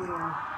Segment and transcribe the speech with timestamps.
[0.00, 0.49] 对呀、啊。